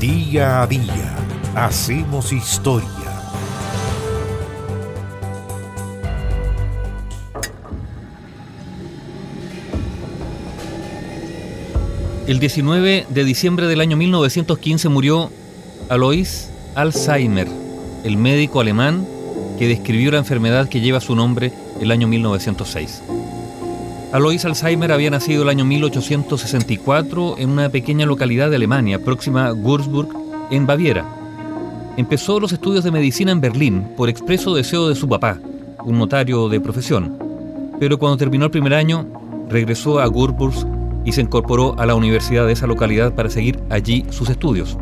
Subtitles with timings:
[0.00, 1.16] Día a día
[1.56, 2.88] hacemos historia.
[12.28, 15.32] El 19 de diciembre del año 1915 murió
[15.88, 17.48] Alois Alzheimer,
[18.04, 19.04] el médico alemán
[19.58, 23.02] que describió la enfermedad que lleva su nombre el año 1906.
[24.10, 29.52] Alois Alzheimer había nacido el año 1864 en una pequeña localidad de Alemania, próxima a
[29.52, 30.08] Würzburg,
[30.50, 31.04] en Baviera.
[31.98, 35.38] Empezó los estudios de medicina en Berlín por expreso deseo de su papá,
[35.84, 37.18] un notario de profesión.
[37.78, 39.06] Pero cuando terminó el primer año,
[39.50, 40.54] regresó a Würzburg
[41.04, 44.78] y se incorporó a la universidad de esa localidad para seguir allí sus estudios.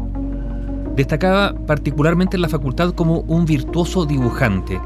[0.95, 4.80] Destacaba particularmente en la facultad como un virtuoso dibujante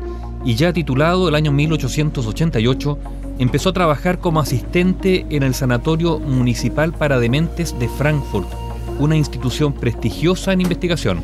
[0.46, 2.98] y ya titulado el año 1888
[3.40, 8.46] empezó a trabajar como asistente en el Sanatorio Municipal para Dementes de Frankfurt,
[8.98, 11.22] una institución prestigiosa en investigación.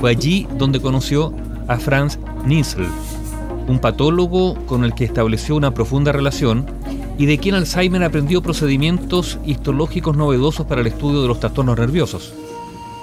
[0.00, 1.32] Fue allí donde conoció
[1.68, 2.88] a Franz Niesel,
[3.68, 6.66] un patólogo con el que estableció una profunda relación
[7.16, 12.34] y de quien Alzheimer aprendió procedimientos histológicos novedosos para el estudio de los trastornos nerviosos.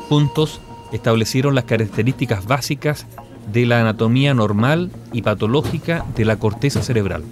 [0.10, 0.60] Juntos
[0.92, 3.08] establecieron las características básicas
[3.54, 7.24] de la anatomía normal y patológica de la corteza cerebral.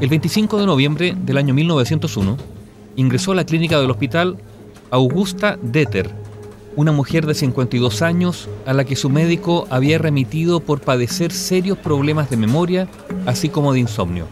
[0.00, 2.36] El 25 de noviembre del año 1901
[2.96, 4.36] ingresó a la clínica del hospital
[4.90, 6.10] Augusta Detter,
[6.76, 11.78] una mujer de 52 años a la que su médico había remitido por padecer serios
[11.78, 12.88] problemas de memoria,
[13.26, 14.26] así como de insomnio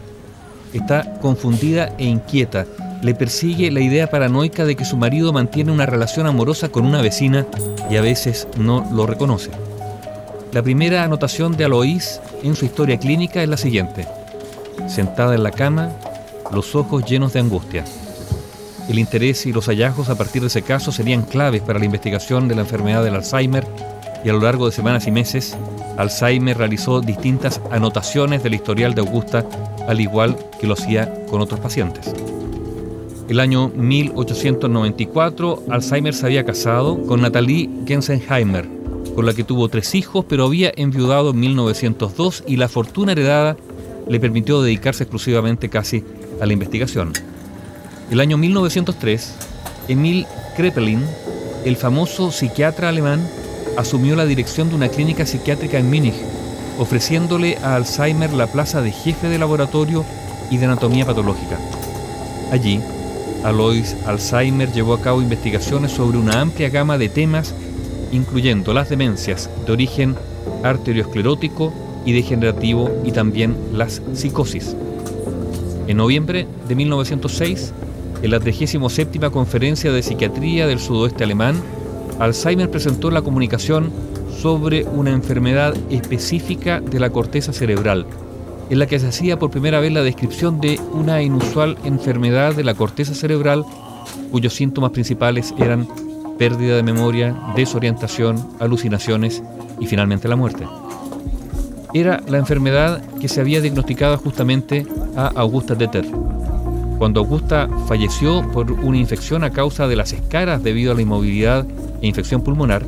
[0.72, 2.66] está confundida e inquieta.
[3.02, 7.02] Le persigue la idea paranoica de que su marido mantiene una relación amorosa con una
[7.02, 7.46] vecina
[7.90, 9.50] y a veces no lo reconoce.
[10.52, 14.06] La primera anotación de Aloís en su historia clínica es la siguiente.
[14.92, 15.88] Sentada en la cama,
[16.52, 17.82] los ojos llenos de angustia.
[18.90, 22.46] El interés y los hallazgos a partir de ese caso serían claves para la investigación
[22.46, 23.66] de la enfermedad del Alzheimer
[24.22, 25.56] y a lo largo de semanas y meses,
[25.96, 29.46] Alzheimer realizó distintas anotaciones del historial de Augusta
[29.88, 32.12] al igual que lo hacía con otros pacientes.
[33.30, 38.68] El año 1894, Alzheimer se había casado con Nathalie Gensenheimer,
[39.14, 43.56] con la que tuvo tres hijos, pero había enviudado en 1902 y la fortuna heredada
[44.08, 46.04] le permitió dedicarse exclusivamente casi
[46.40, 47.12] a la investigación.
[48.10, 49.34] El año 1903,
[49.88, 50.26] Emil
[50.56, 51.02] Krepelin,
[51.64, 53.26] el famoso psiquiatra alemán,
[53.76, 56.14] asumió la dirección de una clínica psiquiátrica en Múnich
[56.78, 60.04] ofreciéndole a Alzheimer la plaza de jefe de laboratorio
[60.50, 61.58] y de anatomía patológica.
[62.50, 62.80] Allí,
[63.44, 67.54] Alois Alzheimer llevó a cabo investigaciones sobre una amplia gama de temas,
[68.12, 70.16] incluyendo las demencias de origen
[70.62, 71.72] arteriosclerótico
[72.04, 74.76] y degenerativo y también las psicosis.
[75.86, 77.72] En noviembre de 1906,
[78.22, 81.60] en la 37 Conferencia de Psiquiatría del Sudoeste Alemán,
[82.18, 83.90] Alzheimer presentó la comunicación
[84.40, 88.06] sobre una enfermedad específica de la corteza cerebral,
[88.70, 92.64] en la que se hacía por primera vez la descripción de una inusual enfermedad de
[92.64, 93.64] la corteza cerebral
[94.30, 95.86] cuyos síntomas principales eran
[96.38, 99.42] pérdida de memoria, desorientación, alucinaciones
[99.78, 100.64] y finalmente la muerte.
[101.94, 106.06] Era la enfermedad que se había diagnosticado justamente a Augusta Deter.
[106.96, 111.66] Cuando Augusta falleció por una infección a causa de las escaras debido a la inmovilidad
[112.00, 112.86] e infección pulmonar,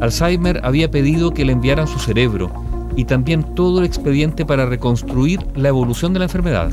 [0.00, 2.52] Alzheimer había pedido que le enviaran su cerebro
[2.94, 6.70] y también todo el expediente para reconstruir la evolución de la enfermedad.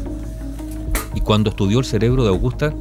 [1.16, 2.72] Y cuando estudió el cerebro de Augusta,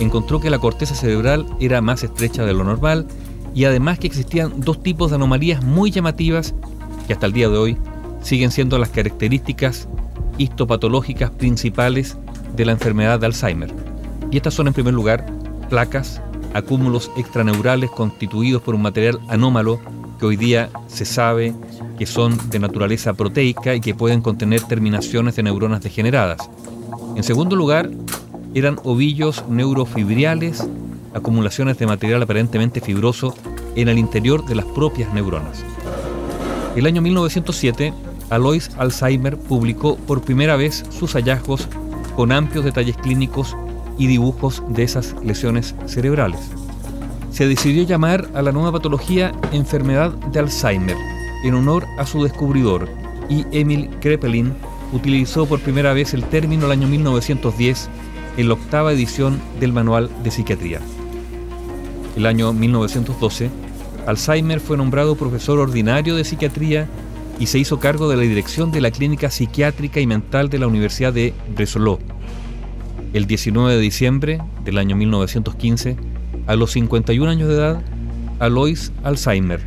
[0.00, 3.06] encontró que la corteza cerebral era más estrecha de lo normal
[3.54, 6.54] y además que existían dos tipos de anomalías muy llamativas
[7.06, 7.76] que hasta el día de hoy
[8.22, 9.88] siguen siendo las características
[10.38, 12.16] histopatológicas principales
[12.56, 13.72] de la enfermedad de Alzheimer.
[14.30, 15.26] Y estas son en primer lugar
[15.68, 16.20] placas
[16.54, 19.80] acúmulos extraneurales constituidos por un material anómalo
[20.18, 21.54] que hoy día se sabe
[21.98, 26.48] que son de naturaleza proteica y que pueden contener terminaciones de neuronas degeneradas.
[27.16, 27.90] En segundo lugar,
[28.54, 30.66] eran ovillos neurofibriales,
[31.14, 33.34] acumulaciones de material aparentemente fibroso
[33.76, 35.64] en el interior de las propias neuronas.
[36.76, 37.92] El año 1907,
[38.32, 41.68] Alois Alzheimer publicó por primera vez sus hallazgos
[42.16, 43.54] con amplios detalles clínicos
[43.98, 46.40] y dibujos de esas lesiones cerebrales.
[47.30, 50.96] Se decidió llamar a la nueva patología enfermedad de Alzheimer,
[51.44, 52.88] en honor a su descubridor,
[53.28, 54.54] y Emil Krepelin
[54.94, 57.90] utilizó por primera vez el término el año 1910
[58.38, 60.80] en la octava edición del Manual de Psiquiatría.
[62.16, 63.50] El año 1912,
[64.06, 66.88] Alzheimer fue nombrado profesor ordinario de psiquiatría
[67.42, 70.68] y se hizo cargo de la dirección de la Clínica Psiquiátrica y Mental de la
[70.68, 71.98] Universidad de Breslau.
[73.14, 75.96] El 19 de diciembre del año 1915,
[76.46, 77.82] a los 51 años de edad,
[78.38, 79.60] Alois Alzheimer,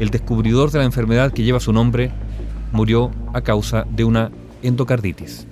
[0.00, 2.10] el descubridor de la enfermedad que lleva su nombre,
[2.72, 4.32] murió a causa de una
[4.64, 5.46] endocarditis.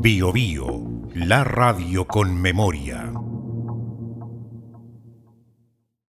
[0.00, 0.82] Bio, Bio
[1.14, 3.12] la radio con memoria.